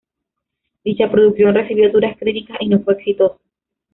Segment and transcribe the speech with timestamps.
[0.83, 3.39] Dicha producción recibió duras críticas y no fue exitoso.